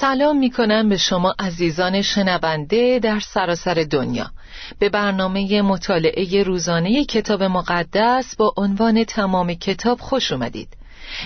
[0.00, 4.30] سلام می کنم به شما عزیزان شنونده در سراسر دنیا.
[4.78, 10.68] به برنامه مطالعه روزانه کتاب مقدس با عنوان تمام کتاب خوش اومدید.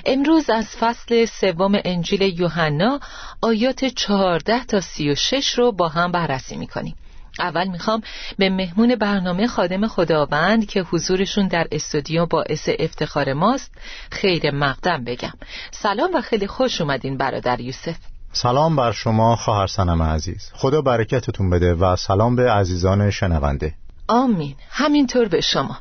[0.07, 3.01] امروز از فصل سوم انجیل یوحنا
[3.43, 6.95] آیات 14 تا 36 رو با هم بررسی می‌کنیم.
[7.39, 8.03] اول می‌خوام
[8.39, 13.73] به مهمون برنامه خادم خداوند که حضورشون در استودیو باعث افتخار ماست
[14.11, 15.33] خیر مقدم بگم.
[15.71, 18.10] سلام و خیلی خوش اومدین برادر یوسف.
[18.33, 20.51] سلام بر شما خواهر سنم عزیز.
[20.55, 23.75] خدا برکتتون بده و سلام به عزیزان شنونده.
[24.09, 24.55] آمین.
[24.71, 25.77] همینطور به شما.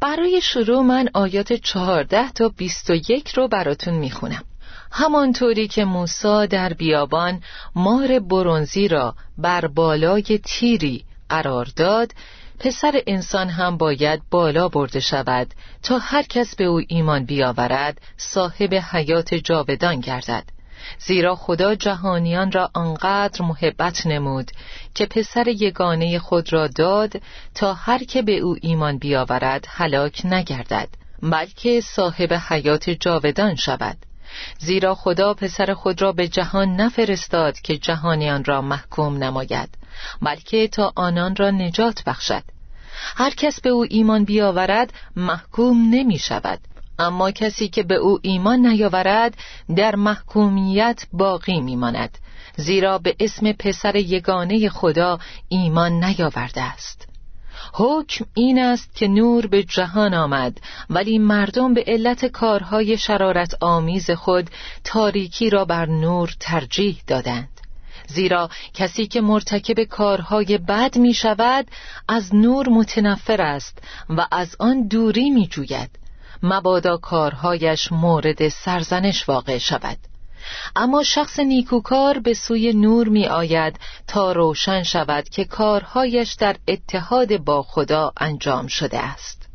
[0.00, 4.44] برای شروع من آیات چهارده تا بیست و یک رو براتون می‌خونم.
[4.92, 7.40] همانطوری که موسا در بیابان
[7.74, 12.12] مار برونزی را بر بالای تیری قرار داد
[12.58, 18.74] پسر انسان هم باید بالا برده شود تا هر کس به او ایمان بیاورد صاحب
[18.74, 20.53] حیات جاودان گردد.
[20.98, 24.50] زیرا خدا جهانیان را آنقدر محبت نمود
[24.94, 27.22] که پسر یگانه خود را داد
[27.54, 30.88] تا هر که به او ایمان بیاورد هلاک نگردد
[31.22, 33.96] بلکه صاحب حیات جاودان شود.
[34.58, 39.68] زیرا خدا پسر خود را به جهان نفرستاد که جهانیان را محکوم نماید
[40.22, 42.42] بلکه تا آنان را نجات بخشد.
[43.16, 46.60] هر کس به او ایمان بیاورد محکوم نمی شود.
[46.98, 49.36] اما کسی که به او ایمان نیاورد
[49.76, 52.18] در محکومیت باقی میماند
[52.56, 55.18] زیرا به اسم پسر یگانه خدا
[55.48, 57.08] ایمان نیاورده است.
[57.72, 60.60] حکم این است که نور به جهان آمد
[60.90, 64.50] ولی مردم به علت کارهای شرارت آمیز خود
[64.84, 67.48] تاریکی را بر نور ترجیح دادند.
[68.06, 71.66] زیرا کسی که مرتکب کارهای بد می شود
[72.08, 73.78] از نور متنفر است
[74.08, 76.03] و از آن دوری می جوید
[76.42, 79.98] مبادا کارهایش مورد سرزنش واقع شود.
[80.76, 87.36] اما شخص نیکوکار به سوی نور می آید تا روشن شود که کارهایش در اتحاد
[87.36, 89.48] با خدا انجام شده است.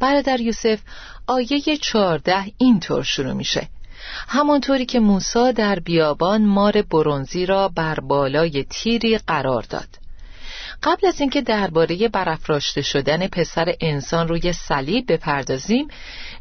[0.00, 0.80] برادر یوسف
[1.26, 3.68] آیه چارده اینطور شروع میشه.
[4.28, 9.88] همانطوری که موسی در بیابان مار برونزی را بر بالای تیری قرار داد.
[10.82, 15.88] قبل از اینکه درباره برافراشته شدن پسر انسان روی صلیب بپردازیم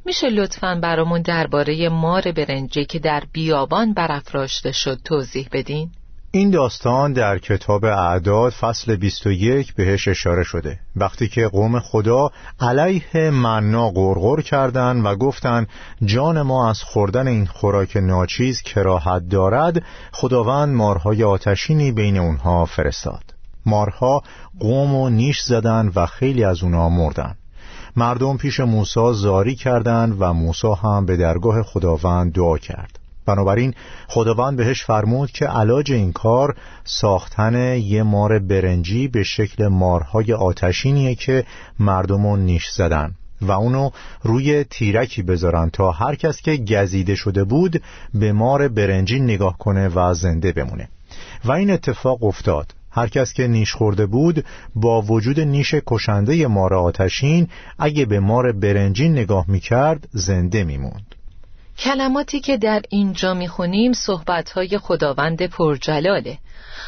[0.05, 5.91] میشه لطفا برامون درباره مار برنجی که در بیابان برافراشته شد توضیح بدین؟
[6.31, 13.29] این داستان در کتاب اعداد فصل 21 بهش اشاره شده وقتی که قوم خدا علیه
[13.29, 15.67] منا غرغر کردند و گفتند
[16.05, 23.36] جان ما از خوردن این خوراک ناچیز کراهت دارد خداوند مارهای آتشینی بین اونها فرستاد
[23.67, 24.23] مارها
[24.59, 27.35] قوم و نیش زدند و خیلی از اونا مردن.
[27.95, 32.99] مردم پیش موسی زاری کردند و موسی هم به درگاه خداوند دعا کرد.
[33.25, 33.73] بنابراین
[34.07, 41.15] خداوند بهش فرمود که علاج این کار ساختن یه مار برنجی به شکل مارهای آتشینیه
[41.15, 41.45] که
[41.79, 43.89] مردم رو نیش زدن و اونو
[44.23, 47.81] روی تیرکی بذارن تا هر کس که گزیده شده بود
[48.13, 50.89] به مار برنجی نگاه کنه و زنده بمونه.
[51.45, 52.73] و این اتفاق افتاد.
[52.97, 54.45] هر کس که نیش خورده بود
[54.75, 57.47] با وجود نیش کشنده مار آتشین
[57.79, 61.15] اگه به مار برنجین نگاه می‌کرد زنده میموند.
[61.77, 66.37] کلماتی که در اینجا می‌خونیم صحبتهای خداوند پرجلاله.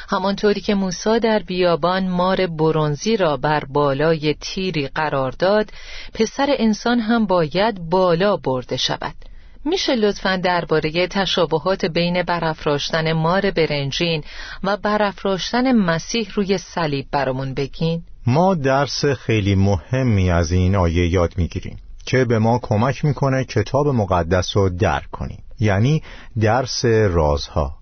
[0.10, 5.70] همانطوری که موسی در بیابان مار برونزی را بر بالای تیری قرار داد
[6.14, 9.29] پسر انسان هم باید بالا برده شود.
[9.66, 14.24] میشه لطفا درباره تشابهات بین برافراشتن مار برنجین
[14.64, 21.34] و برافراشتن مسیح روی صلیب برامون بگین؟ ما درس خیلی مهمی از این آیه یاد
[21.38, 26.04] می‌گیریم که به ما کمک می‌کنه کتاب مقدس رو درک کنیم یعنی
[26.42, 27.80] درس رازها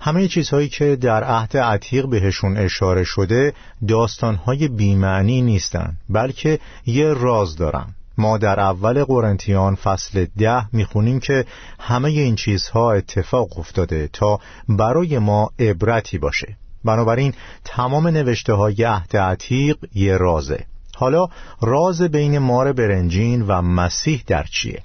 [0.00, 3.54] همه چیزهایی که در عهد عتیق بهشون اشاره شده
[3.88, 11.44] داستانهای بیمعنی نیستن بلکه یه راز دارن ما در اول قرنتیان فصل ده می‌خونیم که
[11.80, 16.56] همه این چیزها اتفاق افتاده تا برای ما عبرتی باشه.
[16.84, 20.64] بنابراین تمام نوشته های عهد عتیق یه رازه.
[20.96, 21.26] حالا
[21.62, 24.82] راز بین مار برنجین و مسیح در چیه؟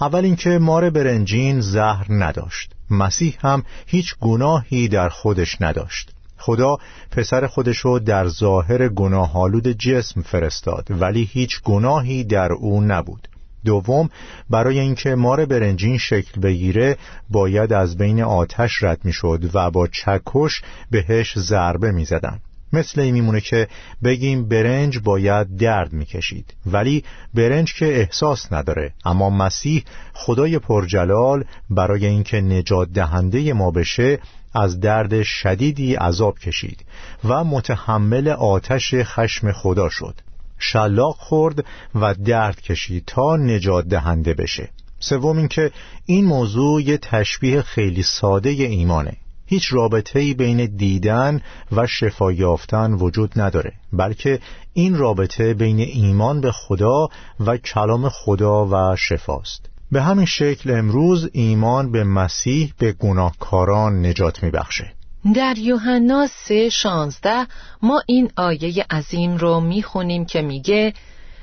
[0.00, 2.72] اول اینکه مار برنجین زهر نداشت.
[2.90, 6.13] مسیح هم هیچ گناهی در خودش نداشت.
[6.44, 6.76] خدا
[7.10, 13.28] پسر خودشو در ظاهر گناهالود جسم فرستاد ولی هیچ گناهی در او نبود.
[13.64, 14.10] دوم
[14.50, 16.96] برای اینکه مار برنجین شکل بگیره
[17.30, 22.38] باید از بین آتش رد می‌شد و با چکش بهش ضربه می‌زدن.
[22.72, 23.68] مثل این میمونه که
[24.04, 27.04] بگیم برنج باید درد می‌کشید ولی
[27.34, 28.92] برنج که احساس نداره.
[29.04, 34.18] اما مسیح خدای پرجلال برای اینکه نجات دهنده ما بشه
[34.54, 36.84] از درد شدیدی عذاب کشید
[37.24, 40.14] و متحمل آتش خشم خدا شد.
[40.58, 41.64] شلاق خورد
[41.94, 44.70] و درد کشید تا نجات دهنده بشه.
[45.00, 45.70] سوم اینکه
[46.06, 49.16] این موضوع یه تشبیه خیلی ساده ایمانه.
[49.46, 51.40] هیچ رابطه ای بین دیدن
[51.72, 54.40] و شفا یافتن وجود نداره بلکه
[54.72, 57.08] این رابطه بین ایمان به خدا
[57.40, 59.73] و کلام خدا و شفاست.
[59.94, 64.92] به همین شکل امروز ایمان به مسیح به گناهکاران نجات میبخشه.
[65.34, 67.46] در یوحنا سه شانزده
[67.82, 70.94] ما این آیه عظیم رو می‌خونیم که میگه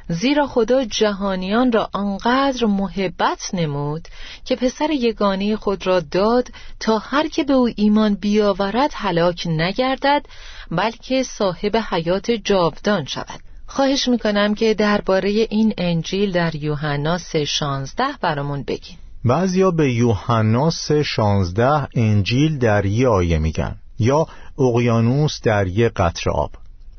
[0.09, 4.07] زیرا خدا جهانیان را آنقدر محبت نمود
[4.45, 6.47] که پسر یگانه خود را داد
[6.79, 10.25] تا هر که به او ایمان بیاورد هلاک نگردد
[10.71, 13.50] بلکه صاحب حیات جاودان شود.
[13.73, 18.97] خواهش می‌کنم که درباره این انجیل در یوحنا 3:16 برامون بگین.
[19.25, 24.27] بعضیا به یوحنا 3:16 انجیل در یه آیه میگن یا
[24.59, 26.51] اقیانوس در یه قطر آب.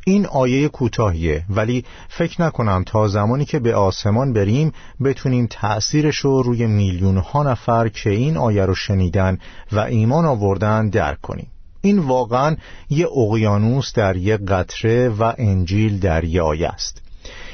[0.07, 4.73] این آیه کوتاهیه ولی فکر نکنم تا زمانی که به آسمان بریم
[5.05, 9.39] بتونیم تأثیرش رو روی میلیون ها نفر که این آیه رو شنیدن
[9.73, 11.52] و ایمان آوردن درک کنیم.
[11.82, 12.56] این واقعا
[12.90, 17.02] یه اقیانوس در یه قطره و انجیل در آیه است.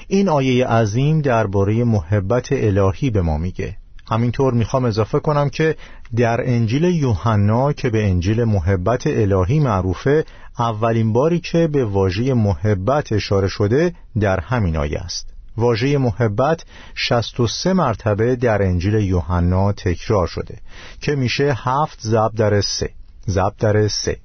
[0.09, 3.77] این آیه عظیم درباره محبت الهی به ما میگه.
[4.11, 5.77] همینطور می‌خوام اضافه کنم که
[6.17, 10.25] در انجیل یوحنا که به انجیل محبت الهی معروفه
[10.59, 15.27] اولین باری که به واژه محبت اشاره شده در همین آیه است.
[15.57, 16.65] واژه محبت
[16.95, 20.59] 63 مرتبه در انجیل یوحنا تکرار شده
[21.01, 22.91] که میشه هفت ضرب در سه.
[23.29, 24.17] ضرب در سه.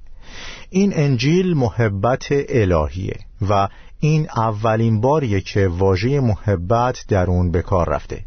[0.70, 3.18] این انجیل محبت الهیه
[3.48, 3.68] و
[4.00, 8.24] این اولین باریه که واژه محبت در اون به کار رفته.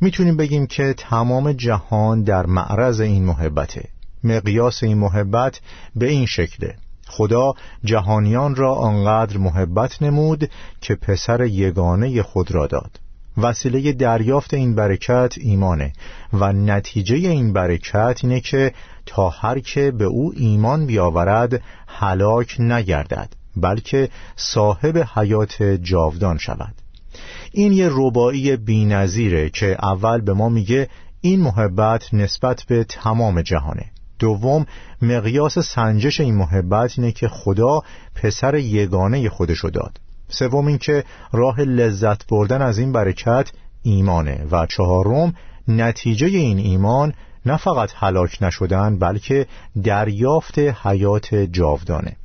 [0.00, 3.88] می‌تونیم بگیم که تمام جهان در معرض این محبته.
[4.24, 5.60] مقیاس این محبت
[5.96, 6.74] به این شکله.
[7.08, 7.54] خدا
[7.84, 10.50] جهانیان را آنقدر محبت نمود
[10.80, 13.01] که پسر یگانه خود را داد.
[13.36, 15.92] وسیله دریافت این برکت ایمانه
[16.32, 18.72] و نتیجه این برکت اینه که
[19.06, 26.74] تا هر که به او ایمان بیاورد هلاک نگردد بلکه صاحب حیات جاودان شود.
[27.52, 30.88] این یه ربایی بینظیره که اول به ما میگه
[31.20, 33.90] این محبت نسبت به تمام جهانه.
[34.18, 34.66] دوم
[35.02, 37.80] مقیاس سنجش این محبت اینه که خدا
[38.14, 40.00] پسر یگانه خودشو داد.
[40.32, 43.50] سوم اینکه راه لذت بردن از این برکت
[43.82, 45.34] ایمانه و چهارم
[45.68, 47.14] نتیجه این ایمان
[47.46, 49.46] نه فقط هلاک نشدن بلکه
[49.84, 52.16] دریافت حیات جاودانه.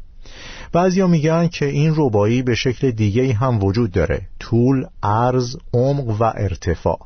[0.72, 6.24] بعضیا میگن که این ربایی به شکل دیگه هم وجود داره طول، عرض، عمق و
[6.24, 7.00] ارتفاع.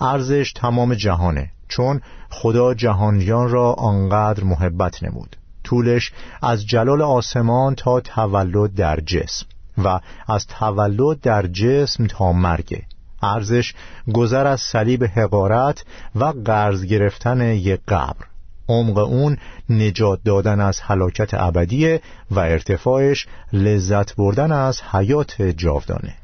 [0.00, 2.00] ارزش تمام جهانه چون
[2.30, 5.36] خدا جهانیان را آنقدر محبت نمود.
[5.64, 6.12] طولش
[6.42, 9.46] از جلال آسمان تا تولد در جسم.
[9.84, 12.82] و از تولد در جسم تا مرگ.
[13.22, 13.74] ارزش
[14.14, 18.26] گذر از صلیب حقارت و قرض گرفتن یک قبر.
[18.68, 19.38] عمق اون
[19.70, 26.14] نجات دادن از حلاکت ابدیه و ارتفاعش لذت بردن از حیات جاودانه.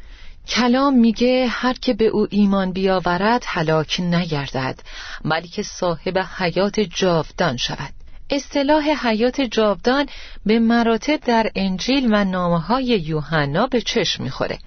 [0.49, 4.81] کلام میگه هر که به او ایمان بیاورد هلاک نگردد
[5.25, 7.93] بلکه صاحب حیات جاودان شود.
[8.35, 10.07] اصطلاح حیات جاودان
[10.47, 14.59] به مراتب در انجیل و نامه های یوحنا به چشم می‌خوره.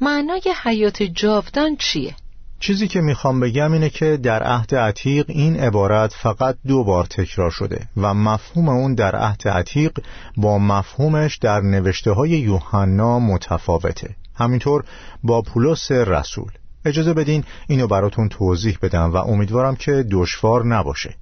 [0.00, 2.14] معنای حیات جاودان چیه؟
[2.60, 7.50] چیزی که می‌خوام بگم اینه که در عهد عتیق این عبارت فقط دو بار تکرار
[7.50, 9.98] شده و مفهوم اون در عهد عتیق
[10.36, 14.16] با مفهومش در نوشته های یوحنا متفاوته.
[14.34, 14.84] همینطور
[15.22, 16.50] با پولس رسول.
[16.84, 21.14] اجازه بدین اینو براتون توضیح بدم و امیدوارم که دشوار نباشه.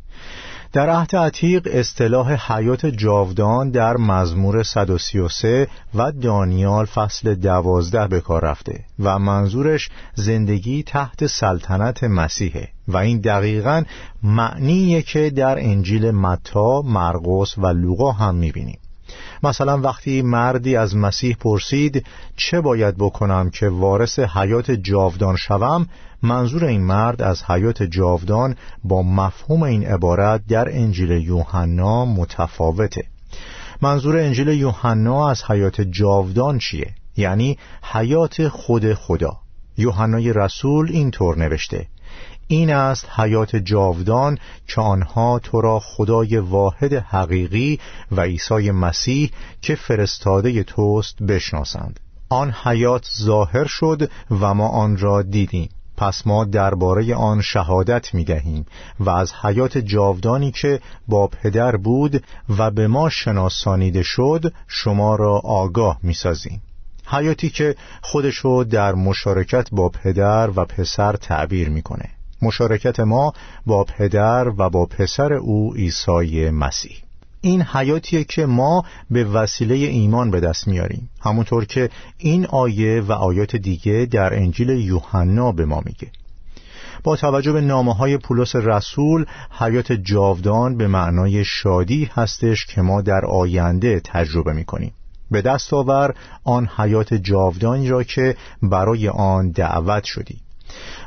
[0.72, 8.44] در عهد عتیق اصطلاح حیات جاودان در مزمور 133 و دانیال فصل دوازده به کار
[8.44, 13.82] رفته و منظورش زندگی تحت سلطنت مسیحه و این دقیقا
[14.22, 18.78] معنیه که در انجیل متا، مرقس و لوقا هم می‌بینیم.
[19.42, 25.86] مثلا وقتی مردی از مسیح پرسید چه باید بکنم که وارث حیات جاودان شوم
[26.22, 33.04] منظور این مرد از حیات جاودان با مفهوم این عبارت در انجیل یوحنا متفاوته.
[33.82, 39.36] منظور انجیل یوحنا از حیات جاودان چیه؟ یعنی حیات خود خدا.
[39.76, 41.86] یوحنای رسول اینطور نوشته
[42.52, 47.80] این است حیات جاودان که آنها تو را خدای واحد حقیقی
[48.10, 49.30] و عیسی مسیح
[49.62, 52.00] که فرستاده توست بشناسند.
[52.28, 55.68] آن حیات ظاهر شد و ما آن را دیدیم.
[55.96, 58.66] پس ما درباره آن شهادت می دهیم
[59.00, 62.24] و از حیات جاودانی که با پدر بود
[62.58, 66.62] و به ما شناسانیده شد شما را آگاه می سازیم.
[67.06, 72.08] حیاتی که خودشو در مشارکت با پدر و پسر تعبیر می‌کنه
[72.42, 73.32] مشارکت ما
[73.66, 76.96] با پدر و با پسر او عیسی مسیح.
[77.40, 81.10] این حیاتیه که ما به وسیله ایمان به دست میاریم.
[81.20, 86.10] همونطور که این آیه و آیات دیگه در انجیل یوحنا به ما میگه.
[87.04, 89.26] با توجه به نامه های پولس رسول
[89.58, 94.92] حیات جاودان به معنای شادی هستش که ما در آینده تجربه می‌کنیم.
[95.30, 100.40] به دست آور آن حیات جاودانی را که برای آن دعوت شدی.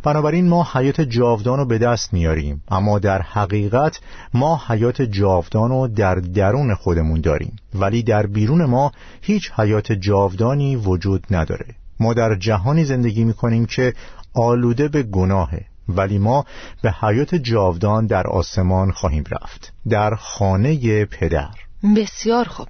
[0.03, 3.99] بنابراین ما حیات جاودان رو به دست میاریم اما در حقیقت
[4.33, 10.75] ما حیات جاودان رو در درون خودمون داریم ولی در بیرون ما هیچ حیات جاودانی
[10.75, 11.65] وجود نداره.
[11.99, 13.93] ما در جهانی زندگی می‌کنیم که
[14.33, 16.45] آلوده به گناهه ولی ما
[16.81, 21.49] به حیات جاودان در آسمان خواهیم رفت در خانه پدر.
[21.95, 22.67] بسیار خوب.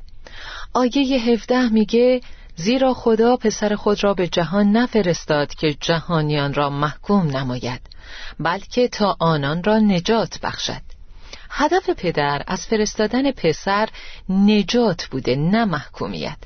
[0.73, 2.21] آیه 17 میگه
[2.55, 7.81] زیرا خدا پسر خود را به جهان نفرستاد که جهانیان را محکوم نماید
[8.39, 10.81] بلکه تا آنان را نجات بخشد.
[11.49, 13.89] هدف پدر از فرستادن پسر
[14.29, 16.37] نجات بوده نه محکومیت.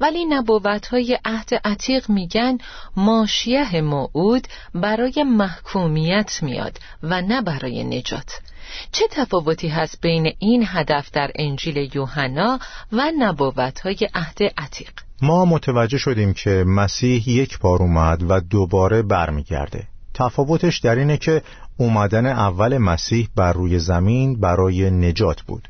[0.00, 2.58] ولی نبوت های عهد عتیق میگن
[2.96, 8.40] ماشیه موعود برای محکومیت میاد و نه برای نجات.
[8.92, 12.58] چه تفاوتی هست بین این هدف در انجیل یوحنا
[12.92, 19.02] و نبوت های عهد عتیق؟ ما متوجه شدیم که مسیح یک بار اومد و دوباره
[19.02, 19.86] برمیگرده.
[20.14, 21.42] تفاوتش در اینه که
[21.76, 25.68] اومدن اول مسیح بر روی زمین برای نجات بود.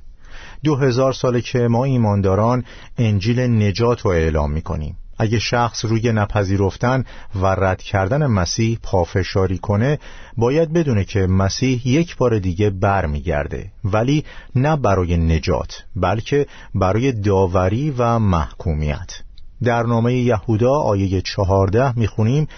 [0.65, 2.65] دو هزار ساله که ما ایمانداران
[2.99, 4.97] انجیل نجات رو اعلام می‌کنیم.
[5.19, 9.99] اگه شخص روی نپذیرفتن و رد کردن مسیح پافشاری کنه
[10.37, 13.71] باید بدونه که مسیح یک بار دیگه برمیگرده.
[13.85, 14.25] ولی
[14.55, 19.24] نه برای نجات بلکه برای داوری و محکومیت.
[19.65, 22.49] در نامه یهودا آیه چهارده می‌خونیم.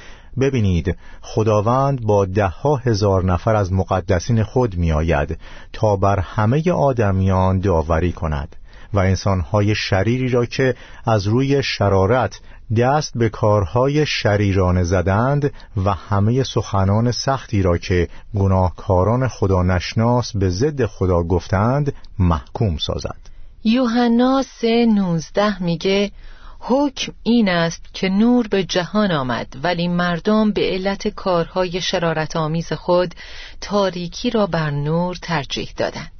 [0.40, 5.38] ببینید خداوند با ده ها هزار نفر از مقدسین خود میآید
[5.72, 8.56] تا بر همه آدمیان داوری کند
[8.94, 12.40] و انسانهای شریری را که از روی شرارت
[12.76, 15.52] دست به کارهای شریرانه زدند
[15.84, 23.16] و همه سخنان سختی را که گناهکاران خدا نشناس به ضد خدا گفتند محکوم سازد.
[23.64, 26.10] یوحنا سه نوزده میگه
[26.58, 32.72] حکم این است که نور به جهان آمد ولی مردم به علت کارهای شرارت آمیز
[32.72, 33.14] خود
[33.60, 36.12] تاریکی را بر نور ترجیح دادند.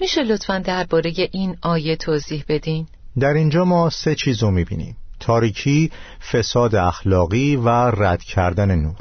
[0.00, 2.86] میشه لطفا درباره این آیه توضیح بدین؟
[3.18, 5.90] در اینجا ما سه چیز رو می‌بینیم تاریکی،
[6.32, 8.96] فساد اخلاقی و رد کردن نور.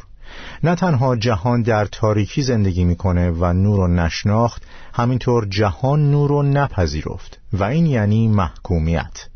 [0.63, 4.63] نه تنها جهان در تاریکی زندگی می‌کنه و نور رو نشناخت
[4.93, 9.27] همینطور جهان نور رو نپذیرفت و این یعنی محکومیت.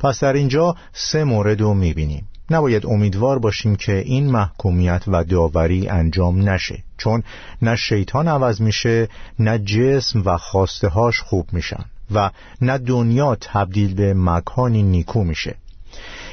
[0.00, 2.28] پس در اینجا سه مورد رو می‌بینیم.
[2.50, 7.22] نباید امیدوار باشیم که این محکومیت و داوری انجام نشه چون
[7.62, 9.08] نه شیطان عوض میشه
[9.38, 11.84] نه جسم و خواسته هاش خوب میشن
[12.14, 15.54] و نه دنیا تبدیل به مکانی نیکو میشه.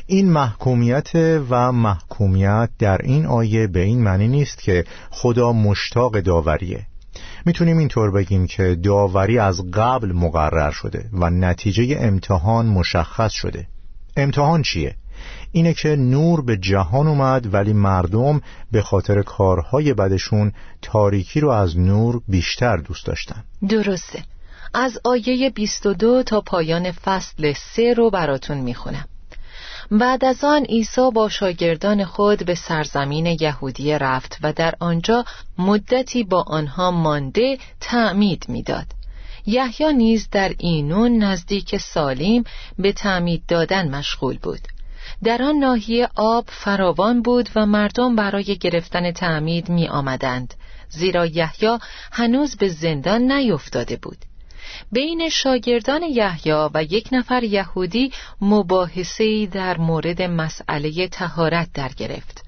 [0.07, 1.09] این محکومیت
[1.49, 6.85] و محکومیت در این آیه به این معنی نیست که خدا مشتاق داوریه.
[7.45, 13.67] می‌تونیم اینطور بگیم که داوری از قبل مقرر شده و نتیجه امتحان مشخص شده.
[14.17, 14.95] امتحان چیه؟
[15.51, 21.79] اینه که نور به جهان اومد ولی مردم به خاطر کارهای بدشون تاریکی رو از
[21.79, 23.43] نور بیشتر دوست داشتن.
[23.69, 24.23] درسته.
[24.73, 29.05] از آیه 22 تا پایان فصل 3 رو براتون می‌خونم.
[29.91, 35.25] بعد از آن عیسی با شاگردان خود به سرزمین یهودی رفت و در آنجا
[35.57, 38.85] مدتی با آنها مانده تعمید می‌داد.
[39.45, 42.43] یحیی نیز در اینون نزدیک سالیم
[42.79, 44.59] به تعمید دادن مشغول بود
[45.23, 50.53] در آن ناحیه آب فراوان بود و مردم برای گرفتن تعمید می آمدند
[50.89, 51.77] زیرا یحیی
[52.11, 54.17] هنوز به زندان نیفتاده بود
[54.91, 62.45] بین شاگردان یحیی و یک نفر یهودی مباحثه‌ای در مورد مسئله تهارت در گرفت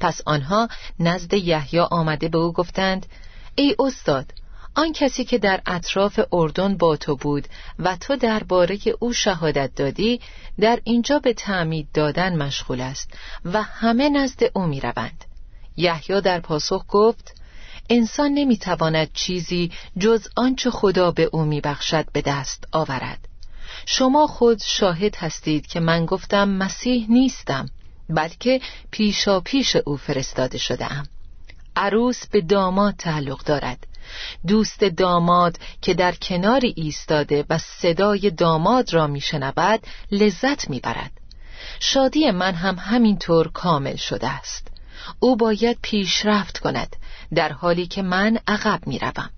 [0.00, 0.68] پس آنها
[1.00, 3.06] نزد یحیی آمده به او گفتند
[3.54, 4.32] ای استاد
[4.74, 7.48] آن کسی که در اطراف اردن با تو بود
[7.78, 10.20] و تو درباره او شهادت دادی
[10.60, 15.24] در اینجا به تعمید دادن مشغول است و همه نزد او می روند.
[15.76, 17.39] یحیی در پاسخ گفت
[17.90, 23.28] انسان نمی‌تواند چیزی جز آنچه خدا به او میبخشد به دست آورد.
[23.86, 27.66] شما خود شاهد هستید که من گفتم مسیح نیستم
[28.08, 30.88] بلکه پیشا پیش او فرستاده شده
[31.76, 33.86] عروس به داماد تعلق دارد.
[34.46, 39.80] دوست داماد که در کناری ایستاده و صدای داماد را میشنود
[40.10, 41.12] لذت می‌برد.
[41.80, 44.69] شادی من هم همینطور کامل شده است.
[45.20, 46.96] او باید پیشرفت کند
[47.34, 49.30] در حالی که من عقب می‌روم.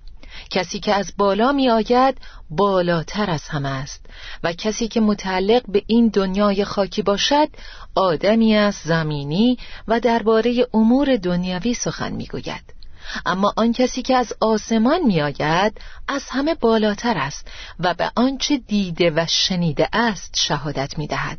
[0.50, 2.18] کسی که از بالا می آید
[2.50, 4.06] بالاتر از همه است.
[4.42, 7.48] و کسی که متعلق به این دنیای خاکی باشد
[7.94, 12.74] آدمی است زمینی و درباره امور دنیوی سخن می گوید
[13.26, 17.48] اما آن کسی که از آسمان می آید از همه بالاتر است
[17.80, 21.38] و به آنچه دیده و شنیده است شهادت می دهد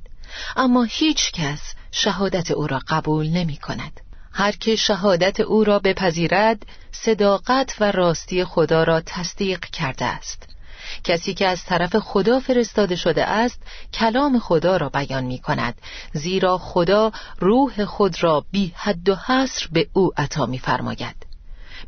[0.56, 4.00] اما هیچ کس شهادت او را قبول نمی کند
[4.34, 10.48] هر که شهادت او را بپذیرد صداقت و راستی خدا را تصدیق کرده است.
[11.04, 13.62] کسی که از طرف خدا فرستاده شده است
[13.94, 15.82] کلام خدا را بیان می کند
[16.14, 21.16] زیرا خدا روح خود را بی حد و حصر به او عطا می فرماید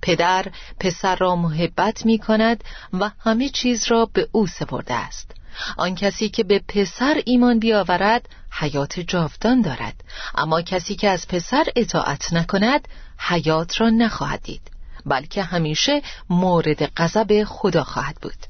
[0.02, 0.46] پدر
[0.80, 5.32] پسر را محبت می کند و همه چیز را به او سپرده است.
[5.78, 10.04] آن کسی که به پسر ایمان بیاورد حیات جاودان دارد.
[10.36, 12.88] اما کسی که از پسر اطاعت نکند
[13.18, 14.72] حیات را نخواهد دید
[15.06, 18.46] بلکه همیشه مورد غضب خدا خواهد بود.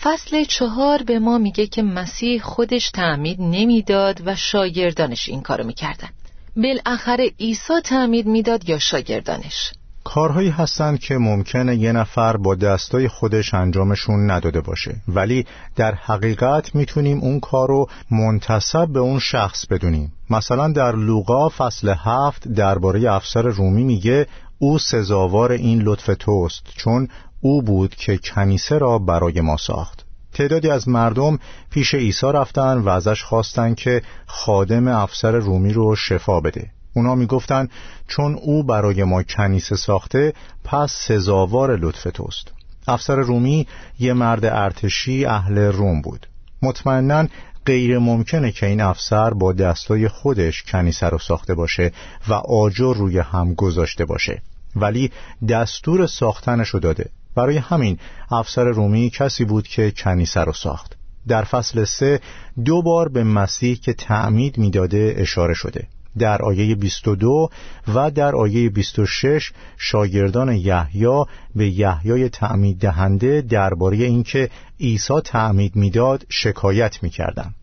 [0.00, 6.08] فصل چهار به ما میگه که مسیح خودش تعمید نمی‌داد و شاگردانش این کارو می‌کردن.
[6.56, 9.72] بالاخره عیسی تعمید می‌داد یا شاگردانش؟
[10.08, 14.96] کارهایی هستند که ممکنه یه نفر با دستای خودش انجامشون نداده باشه.
[15.08, 20.12] ولی در حقیقت می‌تونیم اون کار رو منتصب به اون شخص بدونیم.
[20.30, 24.26] مثلا در لوقا فصل هفت درباره افسر رومی میگه
[24.58, 27.08] او سزاوار این لطف توست چون
[27.40, 30.04] او بود که کنیسه را برای ما ساخت.
[30.32, 31.38] تعدادی از مردم
[31.70, 36.77] پیش عیسی رفتن و ازش خواستن که خادم افسر رومی رو شفا بده.
[36.98, 37.68] اونا می‌گفتن
[38.08, 40.32] چون او برای ما کنیسه ساخته
[40.64, 42.52] پس سزاوار لطف توست.
[42.88, 43.66] افسر رومی
[43.98, 46.26] یه مرد ارتشی اهل روم بود.
[46.62, 47.26] مطمئنا
[47.66, 51.92] غیر ممکنه که این افسر با دستای خودش کنیسه رو ساخته باشه
[52.28, 54.42] و آجر روی هم گذاشته باشه.
[54.76, 55.10] ولی
[55.48, 57.10] دستور ساختنش رو داده.
[57.34, 57.98] برای همین
[58.30, 60.96] افسر رومی کسی بود که کنیسه رو ساخت.
[61.28, 62.20] در فصل سه
[62.64, 65.86] دو بار به مسیح که تعمید می‌داده اشاره شده.
[66.18, 67.50] در آیه 22
[67.94, 74.50] و در آیه 26 شاگردان یحیی به یحیای تعمید دهنده درباره اینکه
[74.80, 77.54] عیسی تعمید می‌داد شکایت می‌کردند.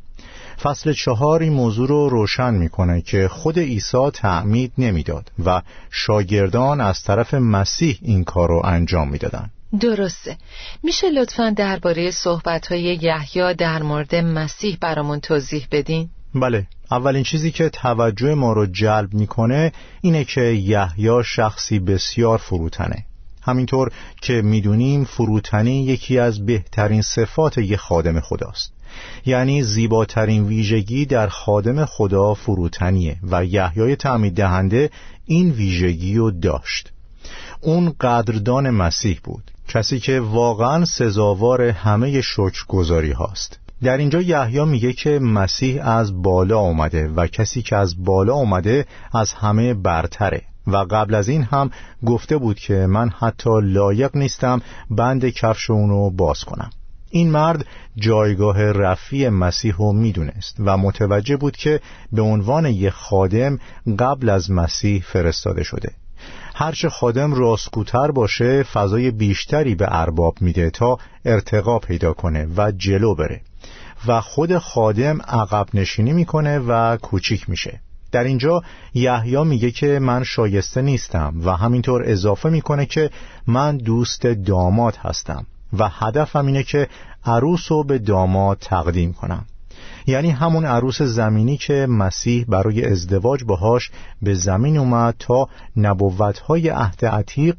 [0.64, 7.04] فصل چهار این موضوع رو روشن می‌کنه که خود عیسی تعمید نمی‌داد و شاگردان از
[7.04, 9.52] طرف مسیح این کار رو انجام می‌دادند.
[9.80, 10.38] درسته
[10.84, 17.52] میشه لطفا درباره صحبت های یحیی در مورد مسیح برامون توضیح بدین؟ بله اولین چیزی
[17.52, 19.72] که توجه ما رو جلب می‌کنه
[20.02, 23.06] اینه که یحیی شخصی بسیار فروتنه.
[23.42, 28.74] همینطور که می‌دونیم فروتنی یکی از بهترین صفات یک خادم خداست.
[29.26, 34.90] یعنی زیباترین ویژگی در خادم خدا فروتنیه و یحیای تعمید دهنده
[35.26, 36.92] این ویژگی رو داشت.
[37.62, 44.94] اون قدردان مسیح بود کسی که واقعا سزاوار همه شکرگزاری هاست در اینجا یحیی میگه
[44.94, 50.42] که مسیح از بالا آمده و کسی که از بالا آمده از همه برتره.
[50.68, 51.72] و قبل از این هم
[52.06, 56.70] گفته بود که من حتی لایق نیستم بند کفش اونو باز کنم.
[57.10, 61.80] این مرد جایگاه رفی مسیح رو می‌دونست و متوجه بود که
[62.12, 63.60] به عنوان یک خادم
[64.00, 65.92] قبل از مسیح فرستاده شده.
[66.56, 73.16] هرچه خادم راستگوتر باشه فضای بیشتری به ارباب میده تا ارتقا پیدا کنه و جلو
[73.16, 73.42] بره.
[74.08, 77.80] و خود خادم عقب نشینی می‌کنه و کوچیک میشه.
[78.12, 78.62] در اینجا
[78.94, 83.10] یحیی میگه که من شایسته نیستم و همینطور اضافه می‌کنه که
[83.48, 85.46] من دوست داماد هستم
[85.80, 86.88] و هدفم اینه که
[87.26, 89.46] عروس رو به داماد تقدیم کنم.
[90.08, 93.92] یعنی همون عروس زمینی که مسیح برای ازدواج باهاش
[94.22, 97.56] به زمین اومد تا نبوتهای عهد عتیق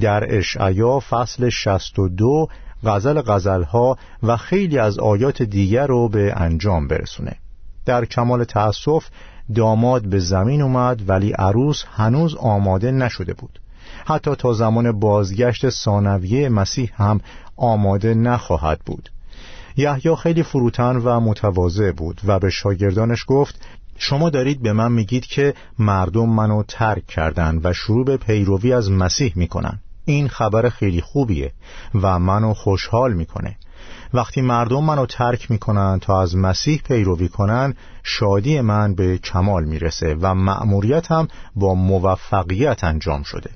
[0.00, 2.48] در اشعیا فصل 62
[2.84, 7.36] غزل غزلها و خیلی از آیات دیگر رو به انجام برسونه.
[7.86, 9.04] در کمال تأسف
[9.54, 13.60] داماد به زمین اومد ولی عروس هنوز آماده نشده بود.
[14.06, 17.20] حتی تا زمان بازگشت ثانویه مسیح هم
[17.56, 19.10] آماده نخواهد بود.
[19.76, 23.60] یحیی خیلی فروتن و متواضع بود و به شاگردانش گفت
[23.98, 28.90] شما دارید به من میگید که مردم منو ترک کردن و شروع به پیروی از
[28.90, 29.80] مسیح می‌کنن.
[30.10, 31.52] این خبر خیلی خوبیه
[31.94, 33.56] و منو خوشحال می‌کنه.
[34.14, 40.16] وقتی مردم منو ترک می‌کنن تا از مسیح پیروی کنن شادی من به کمال می‌رسه
[40.20, 43.50] و مأموریتم با موفقیت انجام شده.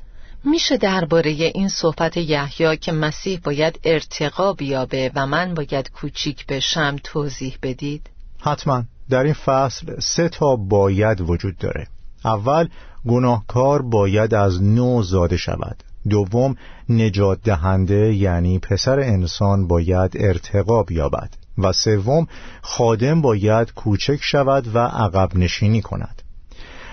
[0.45, 6.97] میشه درباره این صحبت یحیی که مسیح باید ارتقا بیابه و من باید کوچیک بشم
[7.05, 8.83] توضیح بدید؟ حتما.
[9.11, 11.87] در این فصل سه تا باید وجود داره.
[12.25, 12.69] اول
[13.09, 15.77] گناهکار باید از نو زاده شود.
[16.09, 16.57] دوم
[16.89, 22.27] نجات دهنده یعنی پسر انسان باید ارتقا بیابد و سوم
[22.63, 26.23] خادم باید کوچک شود و عقب نشینی کند.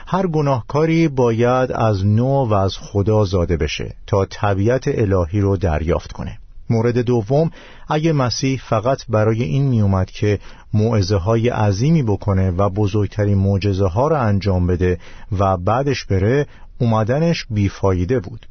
[0.08, 6.12] هر گناهکاری باید از نو و از خدا زاده بشه تا طبیعت الهی رو دریافت
[6.12, 6.38] کنه.
[6.70, 7.52] مورد دوم
[7.88, 10.40] اگه مسیح فقط برای این میومد که
[10.74, 15.00] معزه های عظیمی بکنه و بزرگترین معجزه ها رو انجام بده
[15.40, 16.48] و بعدش بره
[16.80, 18.46] اومدنش بیفایده بود.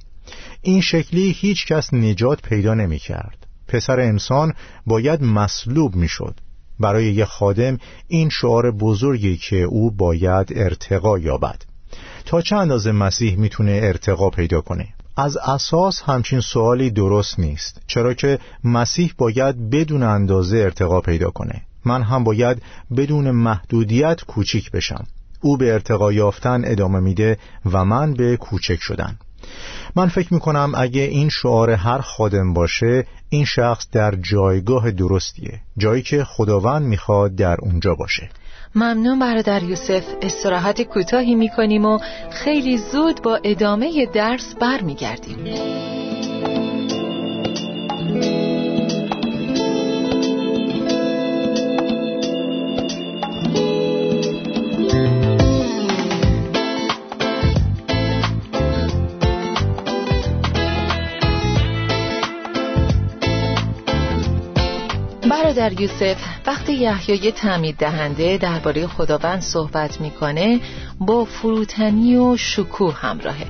[0.62, 4.53] این شکلی هیچ کس نجات پیدا نمی کرد پسر انسان
[4.87, 6.35] باید مصلوب می شد
[6.81, 11.62] برای یک خادم این شعار بزرگی که او باید ارتقا یابد.
[12.27, 17.81] تا چه اندازه مسیح می‌تونه ارتقا پیدا کنه؟ از اساس همچین سوالی درست نیست.
[17.87, 21.62] چرا که مسیح باید بدون اندازه ارتقا پیدا کنه.
[21.85, 22.62] من هم باید
[22.97, 25.07] بدون محدودیت کوچیک بشم.
[25.40, 27.38] او به ارتقا یافتن ادامه میده
[27.73, 29.19] و من به کوچک شدن.
[29.96, 35.61] من فکر می‌کنم اگه این شعار هر خادم باشه این شخص در جایگاه درستیه.
[35.79, 38.29] جایی که خداوند می‌خواد در اونجا باشه.
[38.74, 40.05] ممنون برادر یوسف.
[40.22, 41.98] استراحت کوتاهی می‌کنیم و
[42.31, 45.38] خیلی زود با ادامه درس برمیگردیم.
[65.53, 70.61] در یوسف وقتی یحیای تعمید دهنده درباره خداوند صحبت می‌کنه
[71.01, 73.47] با فروتنی و شکوه همراهه.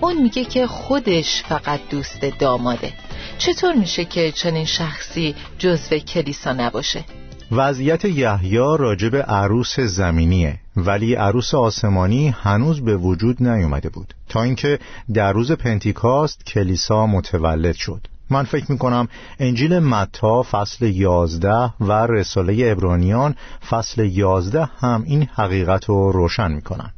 [0.00, 2.92] اون میگه که خودش فقط دوست داماده.
[3.38, 7.04] چطور میشه که چنین شخصی جزو کلیسا نباشه؟
[7.52, 14.78] وضعیت یحیی راجب عروس زمینیه ولی عروس آسمانی هنوز به وجود نیومده بود تا اینکه
[15.14, 18.06] در روز پنتیکاست کلیسا متولد شد.
[18.30, 23.34] من فکر می‌کنم انجیل متا فصل یازده و رساله ابرانیان
[23.70, 26.92] فصل یازده هم این حقیقت رو روشن می‌کنن.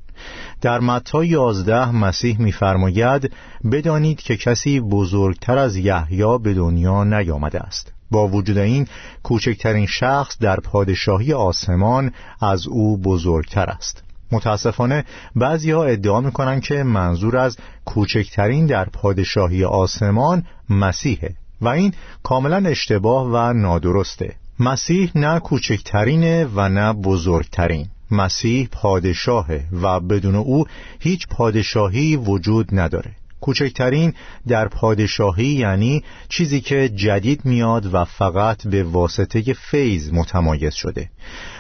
[0.61, 3.33] در متا یازده مسیح میفرماید
[3.73, 7.93] بدانید که کسی بزرگتر از یحیی به دنیا نیامده است.
[8.11, 8.87] با وجود این
[9.23, 14.10] کوچکترین شخص در پادشاهی آسمان از او بزرگتر است.
[14.33, 15.05] متاسفانه
[15.37, 22.69] بعضی ها ادعا می‌کنن که منظور از کوچکترین در پادشاهی آسمان مسیحه و این کاملا
[22.69, 24.35] اشتباه و نادرسته.
[24.61, 27.87] مسیح نه کوچکترینه و نه بزرگترین.
[28.11, 30.65] مسیح پادشاهه و بدون او
[31.01, 33.20] هیچ پادشاهی وجود نداره.
[33.41, 34.15] کوچکترین
[34.49, 41.11] در پادشاهی یعنی چیزی که جدید میاد و فقط به واسطه فیض متمایز شده.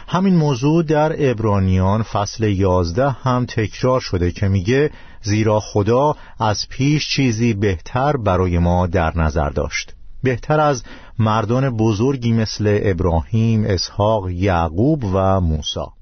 [0.08, 4.90] همین موضوع در ابرانیان فصل یازده هم تکرار شده که میگه
[5.22, 9.92] زیرا خدا از پیش چیزی بهتر برای ما در نظر داشت.
[10.22, 10.82] بهتر از
[11.18, 15.99] مردان بزرگی مثل ابراهیم، اسحاق، یعقوب و موسی.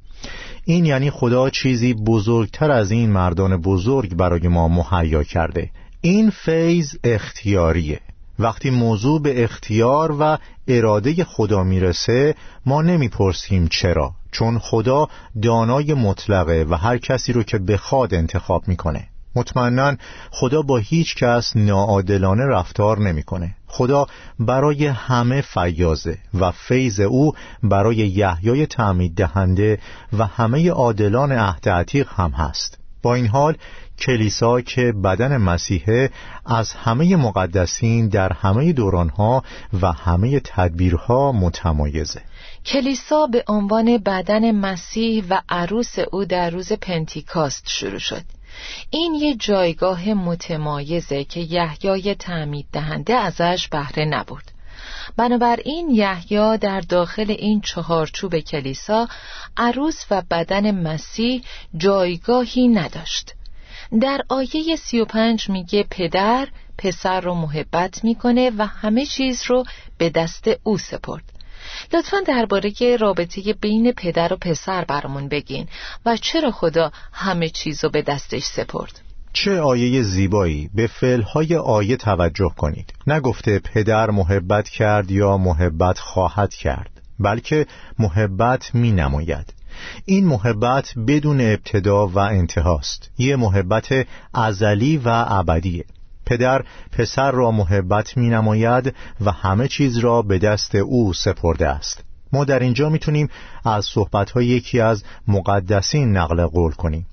[0.71, 5.71] این یعنی خدا چیزی بزرگتر از این مردان بزرگ برای ما مهیا کرده.
[6.01, 8.01] این فیض اختیاریه.
[8.39, 12.35] وقتی موضوع به اختیار و اراده خدا می‌رسه
[12.67, 15.09] ما نمی‌پرسیم چرا چون خدا
[15.43, 19.09] دانای مطلقه و هر کسی رو که بخواد انتخاب می‌کنه.
[19.37, 19.97] مطمئنا
[20.31, 23.55] خدا با هیچ کس ناعادلانه رفتار نمی‌کنه.
[23.67, 24.07] خدا
[24.39, 29.79] برای همه فیازه و فیض او برای یحیای تعمید دهنده
[30.19, 32.79] و همه عادلان عهد عتیق هم هست.
[33.03, 33.57] با این حال
[33.99, 36.11] کلیسا که بدن مسیحه
[36.47, 39.43] از همه مقدسین در همه دورانها
[39.83, 42.21] و همه تدبیرها متمایزه.
[42.67, 48.23] کلیسا به عنوان بدن مسیح و عروس او در روز پنتیکاست شروع شد.
[48.91, 54.53] این یه جایگاه متمایزه که یحیای تعمید دهنده ازش بهره نبرد.
[55.17, 59.09] بنابراین یحیی در داخل این چهارچوب کلیسا
[59.57, 61.43] عروس و بدن مسیح
[61.77, 63.35] جایگاهی نداشت.
[64.01, 69.65] در آیه سی و پنج میگه پدر پسر رو محبت می‌کنه و همه چیز رو
[69.99, 71.38] به دست او سپرد.
[71.93, 75.67] لطفا درباره رابطه بین پدر و پسر برامون بگین
[76.07, 79.01] و چرا خدا همه چیز رو به دستش سپرد.
[79.33, 80.71] چه آیه زیبایی.
[80.75, 82.93] به فعلهای آیه توجه کنید.
[83.07, 87.67] نگفته پدر محبت کرد یا محبت خواهد کرد بلکه
[87.99, 89.55] محبت می نماید
[90.05, 93.11] این محبت بدون ابتدا و انتهاست.
[93.19, 95.85] یه محبت ازلی و ابدیه.
[96.29, 102.05] پدر پسر را محبت می نماید و همه چیز را به دست او سپرده است.
[102.33, 103.29] ما در اینجا می‌تونیم
[103.65, 107.07] از صحبتهای یکی از مقدسین نقل قول کنیم.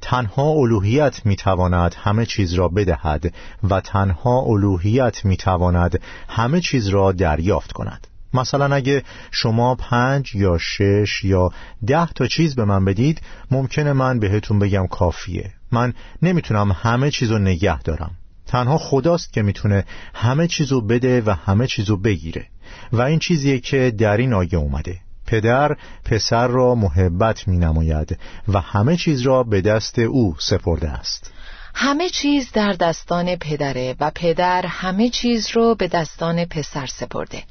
[0.00, 3.34] تنها الوهیت می‌تواند همه چیز را بدهد
[3.70, 8.06] و تنها الوهیت می‌تواند همه چیز را دریافت کند.
[8.34, 11.50] مثلا اگه شما پنج یا شش یا
[11.86, 15.50] ده تا چیز به من بدید ممکنه من بهتون بگم کافیه.
[15.72, 18.10] من نمی‌تونم همه چیز رو نگه دارم.
[18.46, 22.46] تنها خداست که می‌تونه همه چیزو بده و همه چیزو بگیره.
[22.92, 25.00] و این چیزیه که در این آیه اومده.
[25.26, 31.32] پدر پسر را محبت می نماید و همه چیز را به دست او سپرده است.
[31.74, 37.42] همه چیز در دستان پدره و پدر همه چیز رو به دستان پسر سپرده.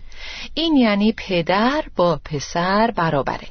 [0.54, 3.48] این یعنی پدر با پسر برابره.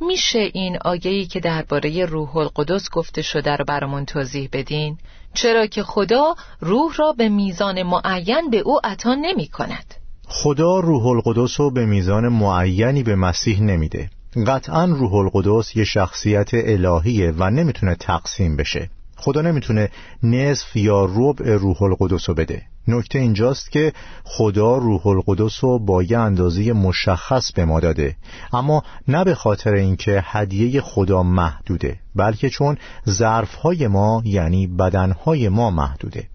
[0.00, 4.98] میشه این آیه‌ای که درباره روح القدس گفته شده رو برامون توضیح بدین؟
[5.34, 9.94] چرا که خدا روح را به میزان معین به او عطا نمی کند
[10.26, 14.10] خدا روح القدس رو به میزان معینی به مسیح نمیده.
[14.46, 18.90] قطعا روح القدس یه شخصیت الهیه و نمی‌تونه تقسیم بشه.
[19.20, 19.88] خدا نمی‌تونه
[20.22, 22.62] نصف یا ربع روح القدس رو بده.
[22.88, 23.92] نکته اینجاست که
[24.24, 28.16] خدا روح القدس رو با یه اندازه مشخص به ما داده.
[28.52, 32.76] اما نه به خاطر اینکه هدیه خدا محدوده بلکه چون
[33.08, 36.26] ظرفهای ما یعنی بدنهای ما محدوده.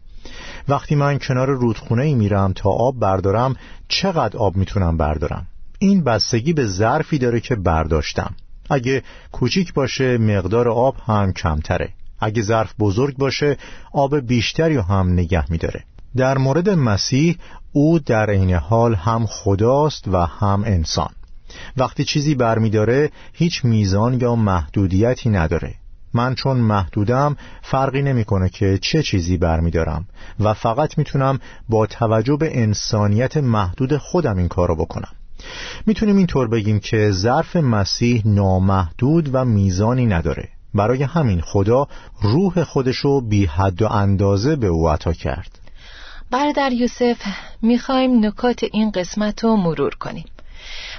[0.67, 3.55] وقتی من کنار رودخونه ای میرم تا آب بردارم
[3.87, 5.47] چقدر آب می‌تونم بردارم؟
[5.79, 8.35] این بستگی به ظرفی داره که برداشتم.
[8.69, 11.89] اگه کوچیک باشه مقدار آب هم کمتره.
[12.19, 13.57] اگه ظرف بزرگ باشه
[13.93, 15.83] آب بیشتری هم نگه میداره.
[16.17, 17.37] در مورد مسیح
[17.71, 21.09] او در عین حال هم خداست و هم انسان.
[21.77, 25.75] وقتی چیزی برمیداره هیچ میزان یا محدودیتی نداره.
[26.13, 30.07] من چون محدودم فرقی نمی‌کنه که چه چیزی برمیدارم
[30.39, 35.11] و فقط می‌تونم با توجه به انسانیت محدود خودم این کارو بکنم.
[35.85, 40.49] می‌تونیم اینطور بگیم که ظرف مسیح نامحدود و میزانی نداره.
[40.75, 41.87] برای همین خدا
[42.21, 45.59] روح خودشو بی حد و اندازه به او عطا کرد.
[46.31, 47.17] برادر یوسف
[47.61, 50.25] می‌خوایم نکات این قسمت رو مرور کنیم.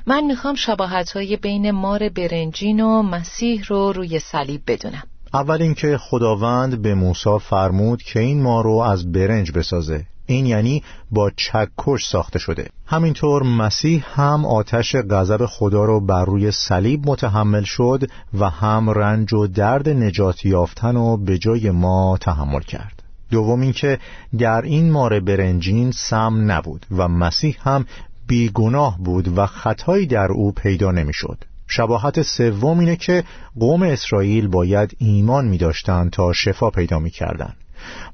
[0.07, 5.03] من می‌خوام شباهت های بین مار برنجین و مسیح رو روی صلیب بدونم.
[5.35, 10.05] اول اینکه خداوند به موسی فرمود که این مار رو از برنج بسازه.
[10.27, 16.51] این یعنی با چکش ساخته شده همینطور مسیح هم آتش غضب خدا رو بر روی
[16.51, 22.61] صلیب متحمل شد و هم رنج و درد نجات یافتن و به جای ما تحمل
[22.61, 23.99] کرد دوم اینکه
[24.39, 27.87] در این مار برنجین سم نبود و مسیح هم
[28.27, 31.45] بیگناه بود و خطایی در او پیدا نمی‌شد.
[31.69, 33.25] شباهت سوم اینه که
[33.61, 37.53] قوم اسرائیل باید ایمان می داشتن تا شفا پیدا می کردن.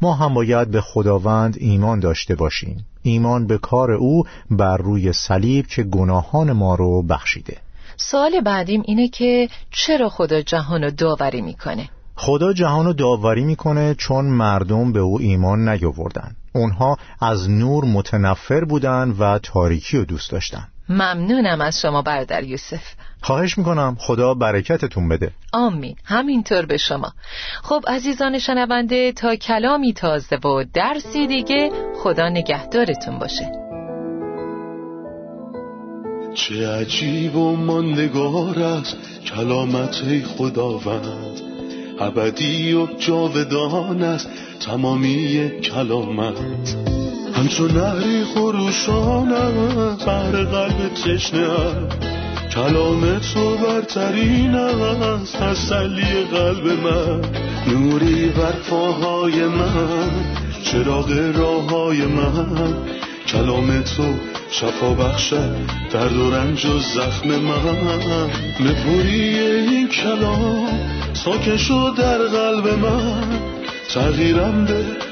[0.03, 2.87] ما هم باید به خداوند ایمان داشته باشیم.
[3.03, 7.57] ایمان به کار او بر روی صلیب که گناهان ما رو بخشیده.
[7.97, 13.95] سوال بعدیم اینه که چرا خدا جهان رو داوری می‌کنه؟ خدا جهان رو داوری می‌کنه
[13.95, 16.37] چون مردم به او ایمان نیاوردن.
[16.55, 20.69] اونها از نور متنفر بودن و تاریکی رو دوست داشتن.
[20.89, 22.83] ممنونم از شما برادر یوسف.
[23.23, 25.31] خواهش می‌کنم خدا برکتتون بده.
[25.53, 25.97] آمین.
[26.05, 27.13] همینطور به شما.
[27.63, 31.71] خب عزیزان شنونده تا کلامی تازه و درسی دیگه
[32.03, 33.53] خدا نگهدارتون باشه.
[36.35, 41.41] چه عجیب و ماندگار است کلامت خداوند.
[42.01, 44.29] ابدی و جاودان است
[44.61, 46.77] تمامی کلامت.
[47.35, 52.12] همچون نهری خروشان است بر قلب تشنه
[52.55, 57.21] کلام تو برترین است تسلی قلب من.
[57.67, 60.11] نوری بر پاهای من
[60.65, 62.75] چراغ راه های من.
[63.27, 64.15] کلام تو
[64.51, 65.57] شفا بخشد
[65.93, 68.31] درد و رنج و زخم من.
[68.61, 70.69] نپوری این کلام
[71.13, 73.41] ساکن شد در قلب من.
[73.95, 75.12] تغییرم به